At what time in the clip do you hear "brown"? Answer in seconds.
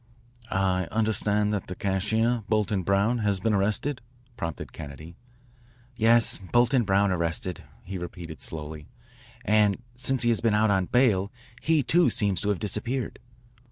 2.81-3.19, 6.85-7.11